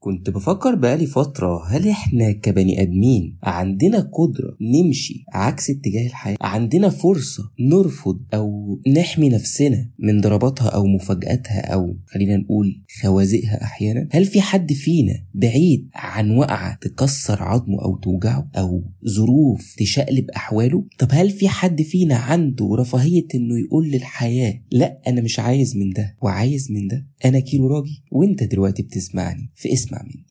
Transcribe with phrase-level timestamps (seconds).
[0.00, 6.88] كنت بفكر بقالي فترة هل إحنا كبني آدمين عندنا قدرة نمشي عكس اتجاه الحياة؟ عندنا
[6.88, 14.24] فرصة نرفض أو نحمي نفسنا من ضرباتها أو مفاجآتها أو خلينا نقول خوازقها أحيانا؟ هل
[14.24, 21.08] في حد فينا بعيد عن وقعة تكسر عظمه أو توجعه أو ظروف تشقلب أحواله؟ طب
[21.10, 26.16] هل في حد فينا عنده رفاهية إنه يقول للحياة لأ أنا مش عايز من ده
[26.22, 30.24] وعايز من ده أنا كيلو راجي وأنت دلوقتي بتسمعني في اسمع مني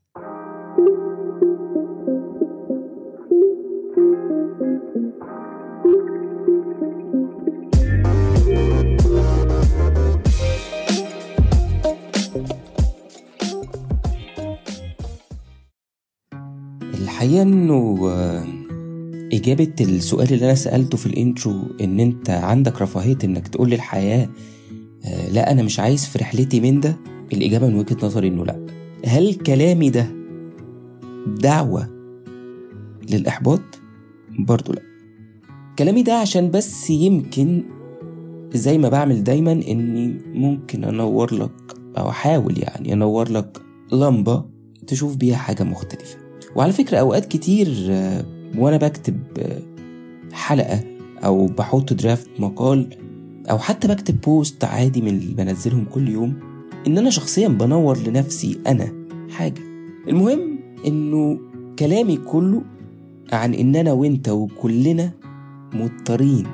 [16.83, 18.45] الحقيقة إنه آه،
[19.33, 24.29] إجابة السؤال اللي أنا سألته في الإنترو إن أنت عندك رفاهية إنك تقول للحياة
[25.05, 26.95] آه، لا أنا مش عايز في رحلتي من ده
[27.33, 28.76] الإجابة من وجهة نظري إنه لأ.
[29.05, 30.07] هل كلامي ده
[31.27, 31.89] دعوة
[33.09, 33.61] للإحباط؟
[34.39, 34.81] برضو لأ
[35.79, 37.63] كلامي ده عشان بس يمكن
[38.53, 41.51] زي ما بعمل دايما إني ممكن أنور لك
[41.97, 44.45] أو أحاول يعني أنور لك لمبة
[44.87, 46.17] تشوف بيها حاجة مختلفة
[46.55, 48.25] وعلى فكرة أوقات كتير آه،
[48.57, 49.61] وأنا بكتب آه،
[50.33, 50.83] حلقة
[51.23, 52.89] أو بحط درافت مقال
[53.49, 56.46] أو حتى بكتب بوست عادي من اللي بنزلهم كل يوم
[56.87, 58.93] إن أنا شخصيا بنور لنفسي أنا
[59.29, 59.61] حاجة.
[60.07, 61.39] المهم إنه
[61.79, 62.61] كلامي كله
[63.31, 65.11] عن إن أنا وإنت وكلنا
[65.73, 66.47] مضطرين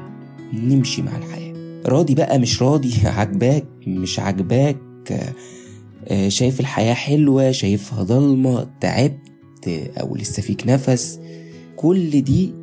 [0.54, 1.82] نمشي مع الحياة.
[1.86, 2.94] راضي بقى؟ مش راضي.
[3.18, 4.78] عجباك مش عجباك
[6.08, 11.20] آه، شايف الحياة حلوة؟ شايفها ضلمة؟ تعبت أو لسه فيك نفس؟
[11.76, 12.54] كل دي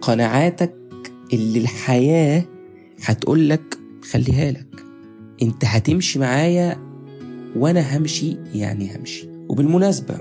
[0.00, 0.74] قناعاتك
[1.32, 2.44] اللي الحياة
[3.04, 3.78] هتقولك
[4.10, 4.84] خليها لك.
[5.42, 6.87] أنت هتمشي معايا
[7.56, 9.28] وأنا همشي يعني همشي.
[9.48, 10.20] وبالمناسبة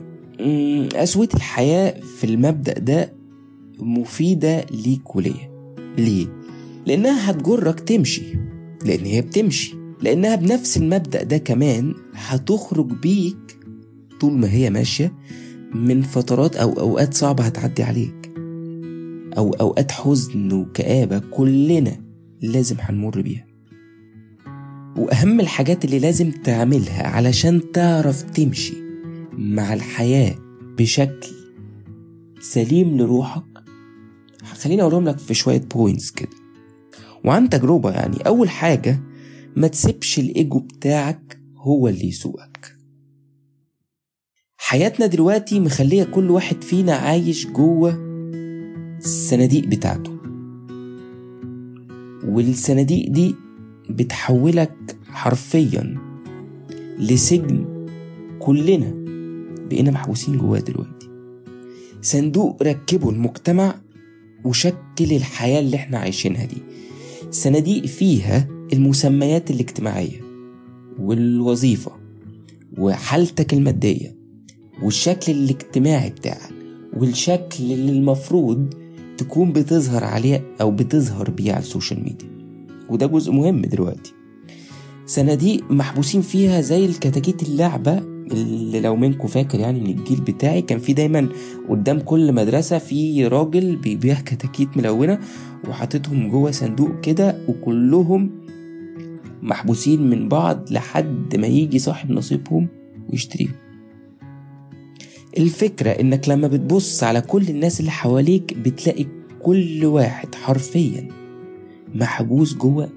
[0.95, 3.13] قسوة الحياة في المبدأ ده
[3.79, 5.73] مفيدة ليك وليا.
[5.97, 6.27] ليه؟
[6.85, 8.21] لأنها هتجرك تمشي.
[8.85, 9.75] لأن هي بتمشي.
[10.01, 13.57] لأنها بنفس المبدأ ده كمان هتخرج بيك
[14.21, 15.13] طول ما هي ماشية
[15.75, 18.31] من فترات أو أوقات صعبة هتعدي عليك.
[19.37, 21.97] أو أوقات حزن وكآبة كلنا
[22.41, 23.47] لازم هنمر بيها.
[24.97, 28.73] وأهم الحاجات اللي لازم تعملها علشان تعرف تمشي
[29.33, 30.35] مع الحياة
[30.77, 31.27] بشكل
[32.39, 33.43] سليم لروحك.
[34.43, 36.29] خليني أقولهم لك في شوية بوينتس كده.
[37.25, 38.99] وعن تجربة يعني أول حاجة
[39.55, 42.77] ما تسيبش الإيجو بتاعك هو اللي يسوقك.
[44.57, 47.97] حياتنا دلوقتي مخلية كل واحد فينا عايش جوه
[48.97, 50.17] الصناديق بتاعته.
[52.25, 53.35] والصناديق دي
[53.89, 55.97] بتحولك حرفيا
[56.99, 57.65] لسجن
[58.39, 58.93] كلنا
[59.69, 61.07] بقينا محبوسين جواه دلوقتي.
[62.01, 63.75] صندوق ركبه المجتمع
[64.43, 64.75] وشكل
[65.11, 66.57] الحياة اللي إحنا عايشينها دي.
[67.31, 70.21] صناديق فيها المسميات الاجتماعية
[70.99, 71.91] والوظيفة
[72.77, 74.15] وحالتك المادية
[74.83, 76.53] والشكل الاجتماعي بتاعك
[76.97, 78.73] والشكل اللي المفروض
[79.17, 82.36] تكون بتظهر عليه أو بتظهر بيه على السوشيال ميديا.
[82.89, 84.13] وده جزء مهم دلوقتي.
[85.05, 87.97] صناديق محبوسين فيها زي الكتاكيت اللعبة
[88.31, 91.29] اللي لو منكم فاكر يعني من الجيل بتاعي كان في دايما
[91.69, 95.19] قدام كل مدرسة في راجل بيبيع كتاكيت ملونة
[95.69, 98.31] وحاططهم جوه صندوق كده وكلهم
[99.41, 102.67] محبوسين من بعض لحد ما يجي صاحب نصيبهم
[103.09, 103.51] ويشتريهم.
[105.37, 109.05] الفكرة إنك لما بتبص على كل الناس اللي حواليك بتلاقي
[109.41, 111.07] كل واحد حرفيا
[111.95, 112.89] محبوس جوه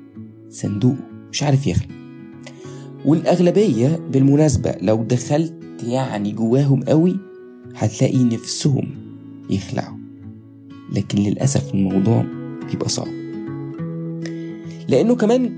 [0.51, 1.89] صندوقه مش عارف يخلق
[3.05, 7.17] والأغلبية بالمناسبة لو دخلت يعني جواهم قوي
[7.77, 8.89] هتلاقي نفسهم
[9.51, 9.97] يخلعوا.
[10.93, 12.27] لكن للأسف الموضوع
[12.71, 13.09] بيبقى صعب.
[14.89, 15.51] لأنه كمان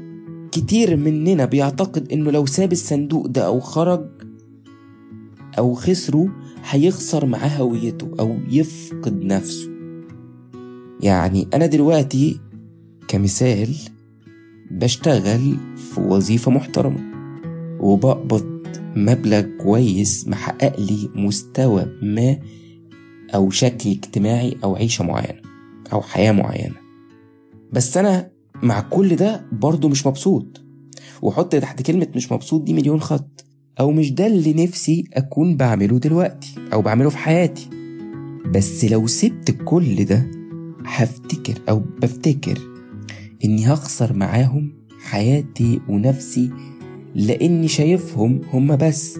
[0.52, 4.06] كتير مننا بيعتقد إنه لو ساب الصندوق ده أو خرج
[5.58, 6.28] أو خسره
[6.64, 9.70] هيخسر معاه هويته أو يفقد نفسه.
[11.00, 12.40] يعني أنا دلوقتي
[13.12, 13.76] كمثال
[14.70, 17.00] بشتغل في وظيفة محترمة
[17.80, 18.62] وبقبض
[18.96, 22.38] مبلغ كويس محقق لي مستوى ما
[23.34, 25.42] أو شكل اجتماعي أو عيشة معينة
[25.92, 26.74] أو حياة معينة.
[27.72, 28.30] بس أنا
[28.62, 30.60] مع كل ده برضه مش مبسوط.
[31.22, 33.44] وحط تحت كلمة مش مبسوط دي مليون خط.
[33.80, 37.68] أو مش ده اللي نفسي أكون بعمله دلوقتي أو بعمله في حياتي.
[38.54, 40.30] بس لو سبت كل ده
[40.84, 42.71] هفتكر أو بفتكر
[43.44, 44.72] إني هخسر معاهم
[45.04, 46.50] حياتي ونفسي
[47.14, 49.18] لأني شايفهم هما بس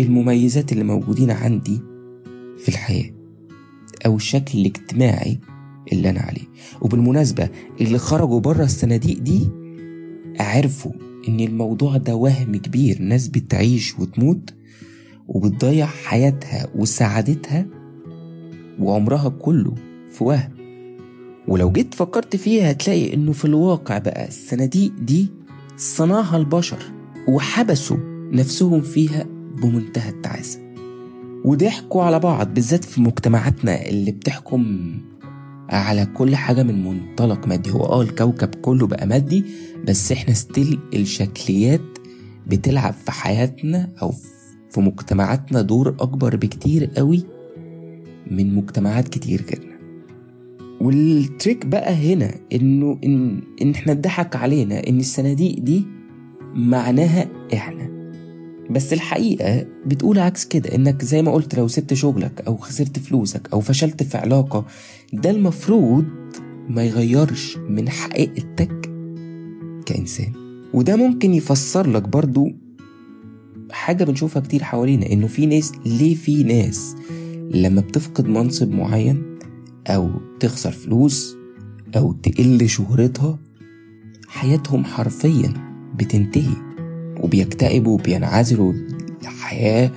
[0.00, 1.80] المميزات اللي موجودين عندي
[2.58, 3.10] في الحياة
[4.06, 5.38] أو الشكل الاجتماعي
[5.92, 6.46] اللي أنا عليه.
[6.80, 7.48] وبالمناسبة
[7.80, 9.48] اللي خرجوا بره الصناديق دي
[10.40, 10.92] عرفوا
[11.28, 14.54] إن الموضوع ده وهم كبير ناس بتعيش وتموت
[15.28, 17.66] وبتضيع حياتها وسعادتها
[18.80, 19.74] وعمرها كله
[20.10, 20.55] في وهم.
[21.48, 25.28] ولو جيت فكرت فيها هتلاقي إنه في الواقع بقى الصناديق دي
[25.76, 26.78] صنعها البشر
[27.28, 27.96] وحبسوا
[28.32, 29.26] نفسهم فيها
[29.62, 30.58] بمنتهى التعاسة.
[31.44, 34.94] وضحكوا على بعض بالذات في مجتمعاتنا اللي بتحكم
[35.68, 37.70] على كل حاجة من منطلق مادي.
[37.70, 39.44] هو آه الكوكب كله بقى مادي
[39.88, 41.80] بس إحنا still الشكليات
[42.46, 44.12] بتلعب في حياتنا أو
[44.70, 47.24] في مجتمعاتنا دور أكبر بكتير قوي
[48.30, 49.75] من مجتمعات كتير غيرنا
[50.80, 55.84] وال trick بقى هنا إنه ان, إن إحنا اتضحك علينا إن الصناديق دي
[56.54, 57.96] معناها إحنا.
[58.70, 63.48] بس الحقيقة بتقول عكس كده إنك زي ما قلت لو سبت شغلك أو خسرت فلوسك
[63.52, 64.66] أو فشلت في علاقة
[65.12, 66.04] ده المفروض
[66.68, 68.90] ما يغيرش من حقيقتك
[69.86, 70.32] كإنسان.
[70.74, 72.48] وده ممكن يفسر لك برضو
[73.70, 76.96] حاجة بنشوفها كتير حوالينا إنه في ناس ليه في ناس
[77.50, 79.35] لما بتفقد منصب معين
[79.86, 80.10] أو
[80.40, 81.36] تخسر فلوس
[81.96, 83.38] أو تقل شهرتها
[84.28, 85.54] حياتهم حرفيا
[85.94, 86.56] بتنتهي
[87.20, 88.72] وبيكتئبوا وبينعزلوا
[89.22, 89.92] الحياة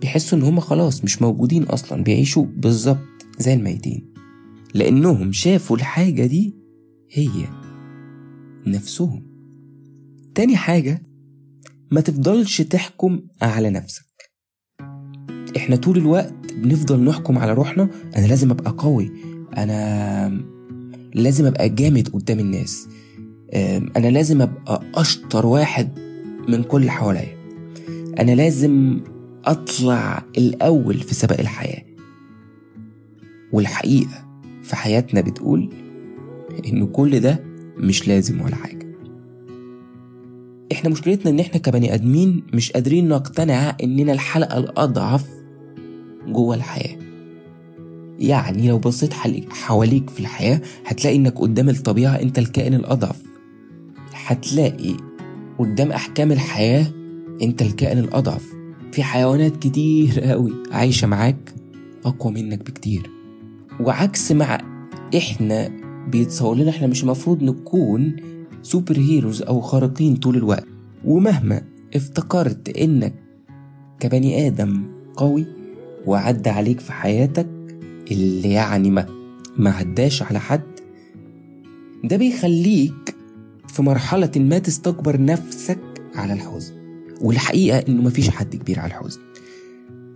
[0.00, 4.14] بيحسوا إن هم خلاص مش موجودين أصلا بيعيشوا بالظبط زي الميتين.
[4.74, 6.56] لأنهم شافوا الحاجة دي
[7.10, 7.48] هي
[8.66, 9.22] نفسهم.
[10.34, 11.02] تاني حاجة
[11.90, 14.13] ما تفضلش تحكم على نفسك.
[15.56, 19.10] إحنا طول الوقت بنفضل نحكم على روحنا أنا لازم أبقى قوي
[19.56, 20.40] أنا
[21.14, 22.88] لازم أبقى جامد قدام الناس
[23.96, 25.88] أنا لازم أبقى أشطر واحد
[26.48, 27.36] من كل حواليا
[28.18, 29.00] أنا لازم
[29.44, 31.82] أطلع الأول في سباق الحياة.
[33.52, 34.26] والحقيقة
[34.62, 35.70] في حياتنا بتقول
[36.66, 37.44] إن كل ده
[37.76, 38.86] مش لازم ولا حاجة.
[40.72, 45.24] إحنا مشكلتنا إن إحنا كبني آدمين مش قادرين نقتنع إننا الحلقة الأضعف
[46.26, 46.98] جوه الحياة.
[48.18, 49.12] يعني لو بصيت
[49.50, 53.22] حواليك في الحياة هتلاقي إنك قدام الطبيعة أنت الكائن الأضعف.
[54.14, 54.96] هتلاقي
[55.58, 56.86] قدام أحكام الحياة
[57.42, 58.52] أنت الكائن الأضعف.
[58.92, 61.54] في حيوانات كتير قوي عايشة معاك
[62.04, 63.10] أقوى منك بكتير.
[63.80, 64.60] وعكس مع
[65.16, 65.70] إحنا
[66.08, 68.16] بيتصور لنا إحنا مش المفروض نكون
[68.62, 70.66] سوبر هيروز أو خارقين طول الوقت.
[71.04, 71.62] ومهما
[71.94, 73.14] افتكرت إنك
[74.00, 74.84] كبني آدم
[75.16, 75.46] قوي
[76.06, 77.48] وعدى عليك في حياتك
[78.10, 79.06] اللي يعني ما
[79.56, 80.62] ما عداش على حد.
[82.04, 83.14] ده بيخليك
[83.68, 85.78] في مرحلة ما تستكبر نفسك
[86.14, 86.74] على الحزن.
[87.20, 89.20] والحقيقة إنه مفيش حد كبير على الحزن.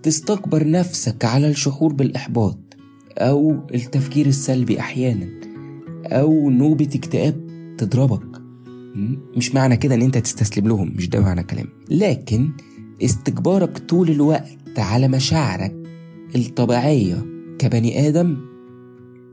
[0.03, 2.59] تستكبر نفسك على الشعور بالإحباط
[3.19, 5.29] أو التفكير السلبي أحيانا
[6.07, 7.47] أو نوبة اكتئاب
[7.79, 8.43] تضربك.
[9.37, 11.71] مش معنى كده إن أنت تستسلم لهم مش ده معنى كلامي.
[11.91, 12.51] لكن
[13.05, 15.78] استكبارك طول الوقت على مشاعرك
[16.37, 17.27] الطبيعية
[17.59, 18.37] كبني آدم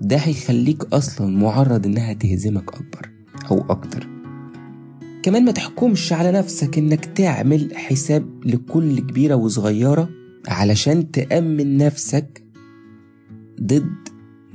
[0.02, 3.10] ده هيخليك أصلا معرض إنها تهزمك أكبر
[3.52, 4.08] أو أكتر.
[5.24, 10.10] كمان ما تحكمش على نفسك إنك تعمل حساب لكل كبيرة وصغيرة
[10.48, 12.44] علشان تأمن نفسك
[13.62, 13.96] ضد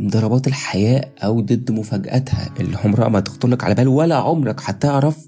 [0.03, 5.27] ضربات الحياة أو ضد مفاجآتها اللي عمرها ما تخطرلك على بال ولا عمرك هتعرف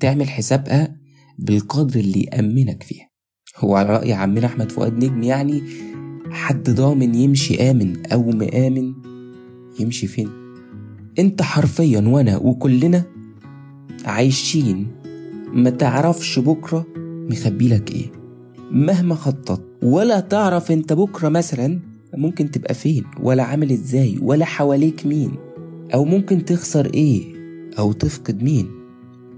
[0.00, 0.96] تعمل حسابها
[1.38, 3.08] بالقدر اللي يأمنك فيها.
[3.58, 5.62] هو على رأي عمنا أحمد فؤاد نجم يعني
[6.32, 8.92] حد ضامن يمشي آمن أو مآمن
[9.80, 10.28] يمشي فين؟
[11.18, 13.04] أنت حرفيا وأنا وكلنا
[14.04, 14.86] عايشين
[15.52, 16.86] ما تعرفش بكرة
[17.30, 18.12] مخبيلك إيه.
[18.70, 21.80] مهما خطط ولا تعرف أنت بكرة مثلا
[22.14, 25.32] ممكن تبقى فين ولا عامل إزاي ولا حواليك مين
[25.94, 27.22] أو ممكن تخسر إيه
[27.78, 28.66] أو تفقد مين.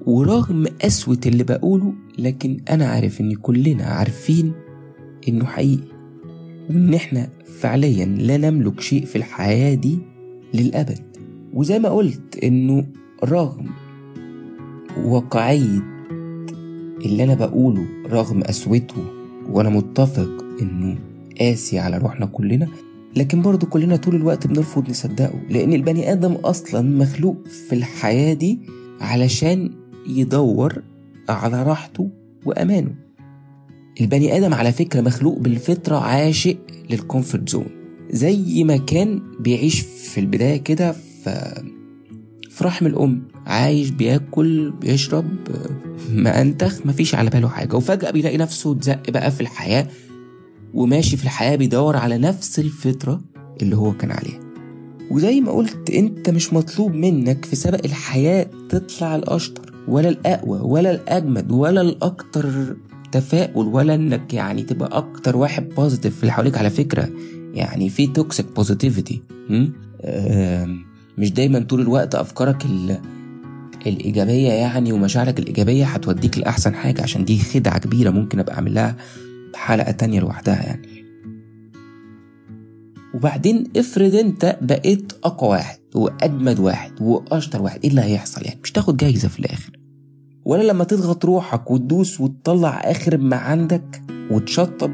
[0.06, 4.52] ورغم قسوة اللي بقوله لكن أنا عارف إن كلنا عارفين
[5.28, 5.93] إنه حقيقي.
[6.71, 7.28] وان إحنا
[7.61, 9.99] فعليا لا نملك شيء في الحياة دي
[10.54, 10.99] للأبد.
[11.52, 12.87] وزي ما قلت إنه
[13.25, 13.66] رغم
[15.04, 15.83] واقعية
[17.04, 18.97] اللي أنا بقوله رغم قسوته
[19.50, 20.99] وأنا متفق إنه
[21.40, 22.68] قاسي على روحنا كلنا
[23.16, 27.37] لكن برضه كلنا طول الوقت بنرفض نصدقه لأن البني آدم أصلا مخلوق
[27.68, 28.59] في الحياة دي
[29.00, 29.71] علشان
[30.09, 30.83] يدور
[31.28, 32.11] على راحته
[32.47, 32.94] وأمانه.
[34.00, 36.56] البني آدم على فكرة مخلوق بالفطرة عاشق
[36.90, 37.66] للكومفورت زون.
[38.10, 41.62] زي ما كان بيعيش في البداية كده في
[42.50, 43.22] في رحم الأم.
[43.46, 45.26] عايش بياكل بيشرب
[46.10, 47.76] ما أنتخ مفيش على باله حاجة.
[47.76, 49.86] وفجأة بيلاقي نفسه اتزق بقى في الحياة
[50.74, 53.20] وماشي في الحياة بيدور على نفس الفطرة
[53.62, 54.40] اللي هو كان عليها.
[55.10, 60.90] وزي ما قلت أنت مش مطلوب منك في سبق الحياة تطلع الأشطر ولا الأقوى ولا
[60.90, 62.76] الأجمد ولا الأكتر
[63.14, 66.59] تفاؤل ولا إنك يعني تبقى أكتر واحد positive في اللي حواليك.
[66.59, 67.09] على فكرة
[67.54, 69.22] يعني في toxic positivity
[71.18, 72.66] مش دايما طول الوقت أفكارك
[73.87, 77.02] الإيجابية يعني ومشاعرك الإيجابية هتوديك لأحسن حاجة.
[77.02, 78.97] عشان دي خدعة كبيرة ممكن أبقى أعمل لها
[79.54, 81.04] حلقه تانية لوحدها يعني.
[83.14, 88.73] وبعدين افرض أنت بقيت أقوى واحد وأجمد واحد وأشطر واحد إيه اللي هيحصل يعني؟ مش
[88.73, 89.83] تاخد جايزة في الآخر.
[90.44, 94.90] ولا لما تضغط روحك وتدوس وتطلع آخر ما عندك وتشطب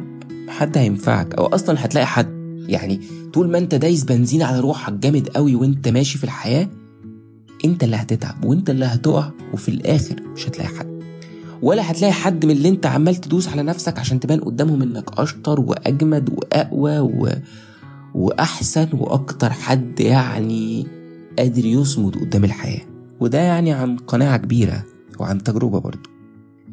[0.49, 1.35] حد هينفعك.
[1.35, 3.01] أو أصلا هتلاقي حد يعني
[3.33, 6.69] طول ما أنت دايس بنزين على روحك جامد قوي وأنت ماشي في الحياة
[7.65, 11.01] أنت اللي هتتعب وأنت اللي هتقع وفي الآخر مش هتلاقي حد.
[11.63, 15.61] ولا هتلاقي حد من اللي أنت عمال تدوس على نفسك عشان تبان قدامهم إنك أشطر
[15.61, 17.29] وأجمد وأقوى و...
[18.15, 20.87] وأحسن وأكتر حد يعني
[21.39, 22.83] قادر يصمد قدام الحياة.
[23.21, 24.85] وده يعني عن قناعة كبيرة.
[25.21, 26.11] وعن تجربة برضو.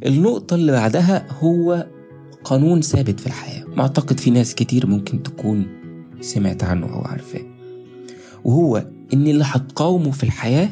[0.06, 1.88] النقطة اللي بعدها هو
[2.44, 3.66] قانون ثابت في الحياة.
[3.75, 5.68] معتقد في ناس كتير ممكن تكون
[6.22, 7.42] سمعت عنه أو عارفاه.
[8.46, 8.77] وهو
[9.13, 10.70] إن اللي هتقاومه في الحياة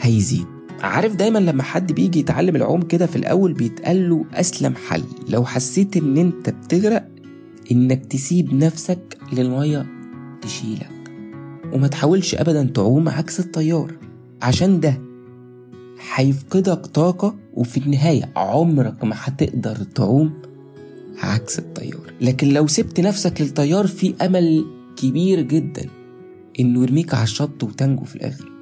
[0.00, 0.46] هيزيد.
[0.80, 5.02] عارف دايما لما حد بيجي يتعلم العوم كده في الأول بيتقال له أسلم حل.
[5.28, 7.08] لو حسيت إن أنت بتغرق
[7.72, 9.86] إنك تسيب نفسك للمية
[10.42, 10.90] تشيلك.
[11.72, 13.92] وما تحاولش أبدا تعوم عكس التيار.
[14.42, 15.13] عشان ده
[16.12, 20.32] هيفقدك طاقة وفي النهاية عمرك ما هتقدر تعوم.
[21.18, 24.64] عكس التيار لكن لو سبت نفسك للتيار في أمل
[24.96, 25.88] كبير جدا
[26.60, 28.52] إنه يرميك على الشط وتنجو في الآخر.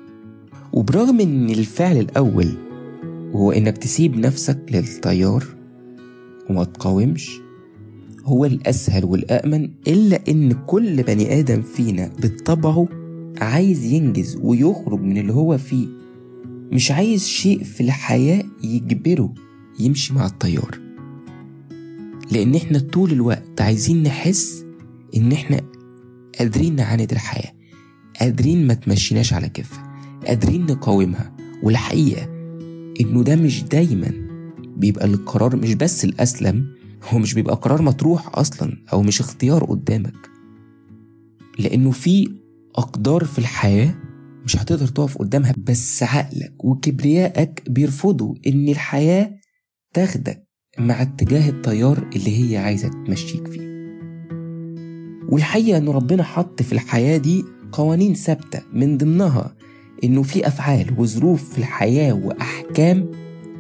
[0.72, 2.48] وبرغم إن الفعل الأول
[3.34, 5.44] هو إنك تسيب نفسك للتيار
[6.50, 7.30] وما تقاومش
[8.24, 12.88] هو الأسهل والأأمن إلا إن كل بني آدم فينا بطبعه
[13.40, 16.01] عايز ينجز ويخرج من اللي هو فيه.
[16.72, 19.34] مش عايز شيء في الحياة يجبره
[19.78, 20.78] يمشي مع التيار
[22.30, 24.64] لأن إحنا طول الوقت عايزين نحس
[25.16, 25.60] إن إحنا
[26.38, 27.52] قادرين نعاند الحياة
[28.20, 29.82] قادرين ما تمشيناش على كفة
[30.26, 31.36] قادرين نقاومها.
[31.62, 32.24] والحقيقة
[33.00, 34.12] إنه ده مش دايما
[34.76, 36.66] بيبقى القرار مش بس الأسلم
[37.10, 40.30] هو مش بيبقى قرار مطروح أصلا أو مش اختيار قدامك.
[41.58, 42.28] لأنه في
[42.76, 43.94] أقدار في الحياة
[44.44, 49.34] مش هتقدر تقف قدامها بس عقلك وكبريائك بيرفضوا إن الحياة
[49.94, 50.46] تاخدك
[50.78, 53.72] مع اتجاه التيار اللي هي عايزة تمشيك فيه.
[55.28, 59.56] والحقيقة إن ربنا حط في الحياة دي قوانين ثابتة من ضمنها
[60.04, 63.10] إنه في أفعال وظروف في الحياة وأحكام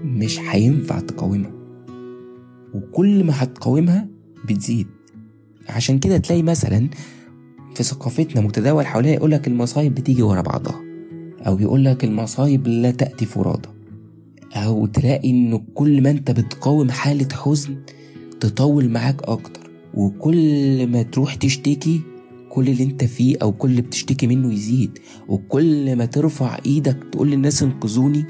[0.04, 1.52] مش هينفع تقاومها.
[2.74, 4.08] وكل ما هتقاومها
[4.48, 4.86] بتزيد.
[5.68, 6.88] عشان كده تلاقي مثلا
[7.74, 10.80] في ثقافتنا متداول حواليها يقولك المصايب بتيجي ورا بعضها.
[11.46, 13.68] أو يقولك المصايب لا تأتي فرادى
[14.54, 17.76] أو تلاقي إنه كل ما أنت بتقاوم حالة حزن
[18.40, 19.70] تطول معاك أكتر.
[19.94, 22.00] وكل ما تروح تشتكي
[22.48, 24.98] كل اللي أنت فيه أو كل اللي بتشتكي منه يزيد.
[25.28, 28.24] وكل ما ترفع إيدك تقول للناس انقذوني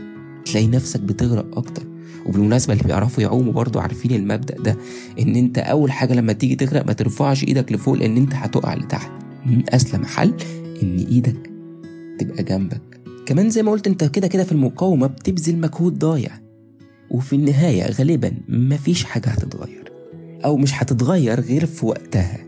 [0.44, 1.82] تلاقي نفسك بتغرق أكتر.
[2.26, 4.76] وبالمناسبة اللي بيعرفوا يعوموا برضو عارفين المبدأ ده
[5.20, 9.21] إن أنت أول حاجة لما تيجي تغرق ما ترفعش إيدك لفوق لأن أنت هتقع لتحت.
[9.68, 10.34] أسلم حل
[10.82, 11.50] إن إيدك
[12.18, 13.00] تبقى جنبك.
[13.26, 16.30] كمان زي ما قلت أنت كده كده في المقاومة بتبذل مجهود ضايع
[17.10, 19.92] وفي النهاية غالبا مفيش حاجة هتتغير
[20.44, 22.38] أو مش هتتغير غير في وقتها.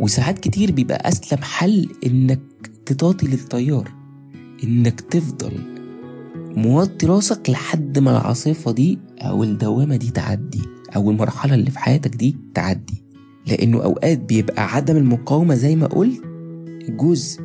[0.00, 2.40] وساعات كتير بيبقى أسلم حل إنك
[2.86, 3.92] تطاطي للتيار
[4.64, 5.52] إنك تفضل
[6.56, 10.62] موطي راسك لحد ما العاصفة دي أو الدوامة دي تعدي
[10.96, 13.03] أو المرحلة اللي في حياتك دي تعدي.
[13.46, 16.22] لأنه أوقات بيبقى عدم المقاومة زي ما قلت
[16.88, 17.42] جزء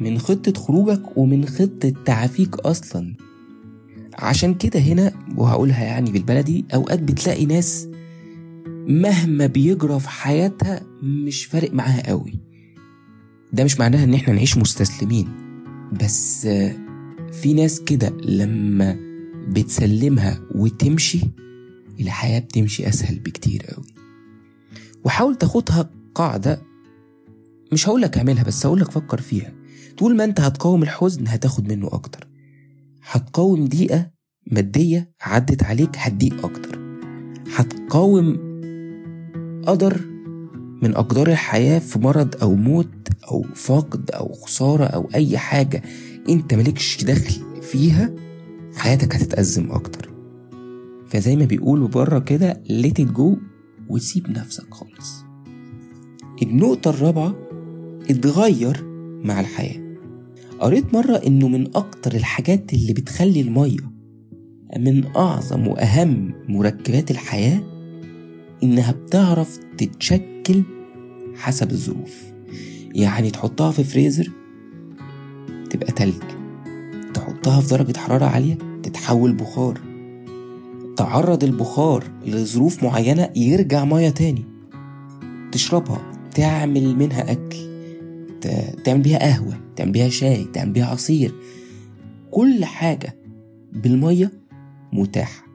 [0.00, 3.14] من خطة خروجك ومن خطة تعافيك أصلا.
[4.18, 7.88] عشان كده هنا وهقولها يعني بالبلدي أوقات بتلاقي ناس
[8.88, 12.34] مهما بيجرى في حياتها مش فارق معاها قوي.
[13.52, 15.28] ده مش معناها إن إحنا نعيش مستسلمين.
[16.02, 16.48] بس
[17.32, 18.96] في ناس كده لما
[19.48, 21.20] بتسلمها وتمشي
[22.00, 23.95] الحياة بتمشي أسهل بكتير قوي.
[25.06, 26.62] وحاول تاخدها قاعدة
[27.72, 29.52] مش هقولك اعملها بس هقولك فكر فيها.
[29.98, 32.26] طول ما انت هتقاوم الحزن هتاخد منه أكتر.
[33.10, 34.10] هتقاوم ضيقة
[34.46, 36.78] مادية عدت عليك هتضيق أكتر.
[37.56, 38.36] هتقاوم
[39.66, 40.00] قدر
[40.82, 45.82] من أقدار الحياة في مرض أو موت أو فقد أو خسارة أو أي حاجة
[46.28, 48.14] انت مالكش دخل فيها
[48.76, 50.10] حياتك هتتأزم أكتر.
[51.06, 53.55] فزي ما بيقولوا بره كده let it go
[53.88, 55.24] وسيب نفسك خالص.
[56.42, 57.34] النقطة الرابعة
[58.10, 58.84] اتغير
[59.24, 59.96] مع الحياة.
[60.60, 63.92] قريت مرة إنه من أكتر الحاجات اللي بتخلي المية
[64.78, 67.62] من أعظم وأهم مركبات الحياة
[68.62, 70.62] إنها بتعرف تتشكل
[71.34, 72.22] حسب الظروف.
[72.94, 74.30] يعني تحطها في فريزر
[75.70, 76.22] تبقى تلج.
[77.14, 79.85] تحطها في درجة حرارة عالية تتحول بخار.
[80.96, 84.44] تعرض البخار لظروف معينة يرجع مية تاني.
[85.52, 87.56] تشربها تعمل منها أكل
[88.84, 91.34] تعمل بيها قهوة تعمل بيها شاي تعمل بيها عصير.
[92.30, 93.16] كل حاجة
[93.72, 94.32] بالمية
[94.92, 95.46] متاحة.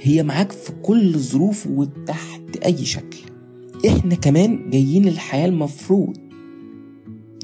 [0.00, 3.18] هي معاك في كل الظروف وتحت أي شكل.
[3.88, 6.16] إحنا كمان جايين الحياة المفروض.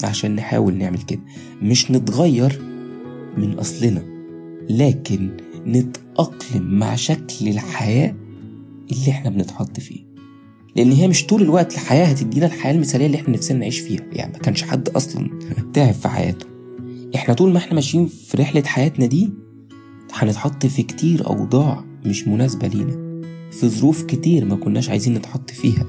[0.05, 1.21] عشان نحاول نعمل كده.
[1.63, 2.63] مش نتغير
[3.37, 4.03] من أصلنا
[4.71, 5.31] لكن
[6.21, 8.15] نتأقلم مع شكل الحياة
[8.93, 10.07] اللي إحنا بنتحط فيه.
[10.77, 14.03] لأن هي مش طول الوقت الحياة هتدينا الحياة المثالية اللي إحنا نفسنا نعيش فيها.
[14.13, 15.31] يعني ما كانش حد أصلا
[15.73, 16.47] تعب في حياته.
[17.15, 19.33] إحنا طول ما إحنا ماشيين في رحلة حياتنا دي
[20.13, 23.07] هنتحط في كتير أوضاع مش مناسبة لينا.
[23.51, 25.87] في ظروف كتير ما كناش عايزين نتحط فيها.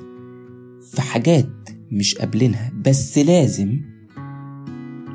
[0.91, 1.50] في حاجات
[1.91, 3.81] مش قابلينها بس لازم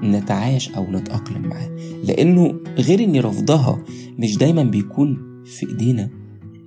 [0.02, 3.84] نتعايش أو نتأقلم معاها لأنه غير اني رفضها
[4.18, 6.10] مش دايما بيكون في إيدينا.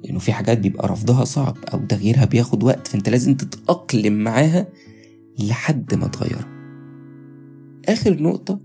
[0.03, 2.87] لأنه في حاجات بيبقى رفضها صعب أو تغييرها بياخد وقت.
[2.87, 4.67] فأنت لازم تتأقلم معاها
[5.39, 6.47] لحد ما تغيرها
[7.87, 8.61] آخر نقطة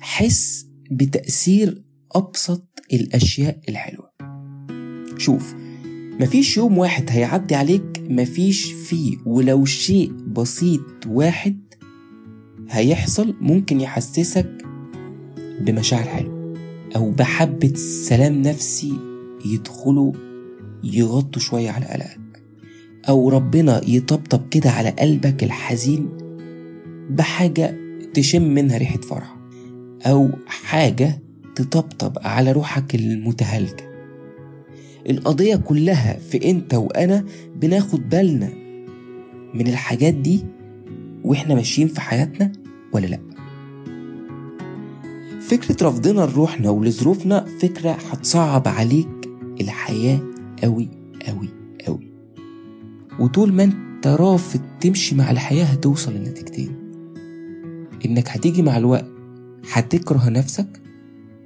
[0.00, 4.10] حس بتأثير أبسط الأشياء الحلوة.
[5.18, 5.54] شوف
[6.20, 9.16] مفيش يوم واحد هيعدي عليك مفيش فيه.
[9.26, 11.63] ولو شيء بسيط واحد
[12.70, 14.50] هيحصل ممكن يحسسك
[15.60, 16.54] بمشاعر حلوة
[16.96, 17.72] أو بحبة
[18.08, 18.92] سلام نفسي
[19.46, 20.12] يدخلوا
[20.84, 22.42] يغطوا شوية على قلقك
[23.08, 26.08] أو ربنا يطبطب كده على قلبك الحزين
[27.10, 27.76] بحاجة
[28.14, 29.36] تشم منها ريحة فرح
[30.06, 31.22] أو حاجة
[31.54, 33.84] تطبطب على روحك المتهالكة.
[35.10, 37.24] القضية كلها في أنت وأنا
[37.56, 38.52] بناخد بالنا
[39.54, 40.44] من الحاجات دي
[41.24, 42.52] وإحنا ماشيين في حياتنا
[42.92, 43.20] ولا لأ؟
[45.40, 50.20] فكرة رفضنا لروحنا ولظروفنا فكرة هتصعب عليك الحياة
[50.64, 50.88] أوي
[51.28, 51.48] أوي
[51.88, 52.12] أوي.
[53.20, 56.76] وطول ما أنت رافض تمشي مع الحياة هتوصل لنتيجتين.
[58.06, 59.06] إنك هتيجي مع الوقت
[59.72, 60.82] هتكره نفسك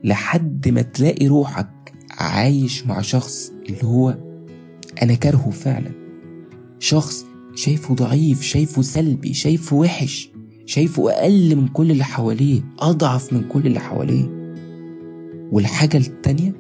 [0.05, 4.19] لحد ما تلاقي روحك عايش مع شخص اللي هو
[5.03, 5.91] أنا كارهه فعلا.
[6.79, 7.27] شخص
[7.59, 10.31] شايفه ضعيف شايفه سلبي شايفه وحش
[10.67, 14.39] شايفه أقل من كل اللي حواليه أضعف من كل اللي حواليه.
[15.53, 16.55] والحاجة التانية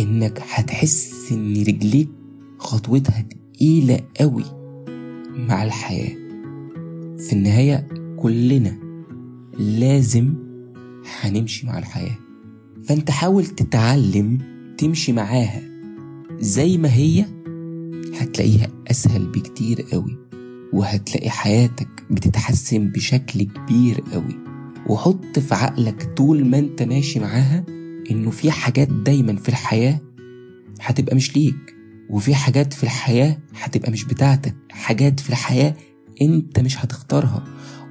[0.00, 2.08] إنك هتحس إن رجليك
[2.58, 4.44] خطوتها تقيلة قوي
[5.48, 6.16] مع الحياة.
[7.18, 8.78] في النهاية كلنا
[9.58, 10.34] لازم
[11.20, 12.18] هنمشي مع الحياة.
[12.84, 14.38] فأنت حاول تتعلم
[14.78, 15.62] تمشي معاها.
[16.40, 17.24] زي ما هي
[18.14, 20.25] هتلاقيها أسهل بكتير قوي.
[20.72, 24.38] وهتلاقي حياتك بتتحسن بشكل كبير قوي.
[24.86, 27.64] وحط في عقلك طول ما انت ماشي معاها
[28.10, 30.00] انه في حاجات دايما في الحياة
[30.80, 31.74] هتبقى مش ليك
[32.10, 34.54] وفي حاجات في الحياة هتبقى مش بتاعتك.
[34.70, 35.74] حاجات في الحياة
[36.22, 37.44] انت مش هتختارها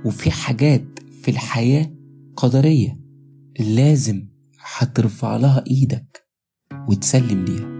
[0.06, 0.86] وفي حاجات
[1.24, 1.92] في الحياة
[2.36, 2.98] قدرية
[3.60, 4.28] لازم
[4.78, 6.26] هترفع لها إيدك
[6.90, 7.76] وتسلم ليها.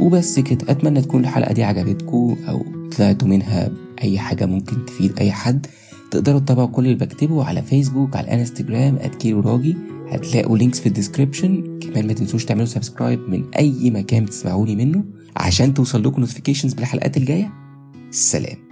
[0.00, 2.64] وبس كده أتمنى تكون الحلقة دي عجبتكم أو
[2.96, 3.70] طلعتوا منها
[4.02, 5.66] أي حاجة ممكن تفيد أي حد
[6.10, 9.76] تقدروا تتابعوا كل اللي بكتبه على فيسبوك على الانستجرام @كيرو راجي
[10.10, 15.04] هتلاقوا links في ال description كمان ما تنسوش تعملوا subscribe من أي مكان بتسمعوني منه
[15.36, 17.52] عشان توصل لكم notifications بالحلقات الجاية.
[18.10, 18.63] سلام.